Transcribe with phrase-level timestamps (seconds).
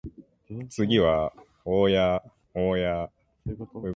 [0.67, 1.31] 次は
[1.63, 1.95] 保谷
[2.55, 3.09] 保谷